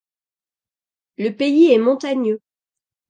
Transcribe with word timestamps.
Le 1.19 1.29
pays 1.29 1.71
est 1.73 1.77
montagneux. 1.77 2.41